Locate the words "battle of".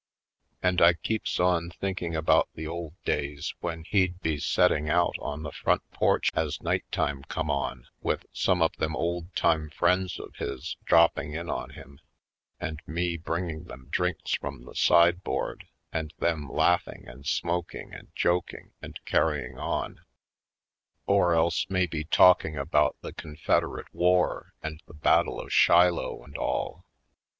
24.95-25.53